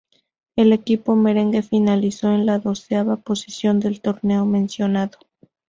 El 0.55 0.73
equipo 0.73 1.15
merengue 1.15 1.61
finalizó 1.61 2.33
en 2.33 2.47
la 2.47 2.57
doceava 2.57 3.17
posición 3.17 3.79
del 3.79 4.01
torneo 4.01 4.47
mencionado. 4.47 5.19